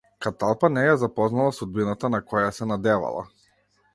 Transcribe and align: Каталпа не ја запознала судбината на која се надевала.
Каталпа 0.25 0.69
не 0.77 0.85
ја 0.85 0.95
запознала 1.01 1.51
судбината 1.57 2.11
на 2.15 2.21
која 2.31 2.49
се 2.61 2.69
надевала. 2.73 3.23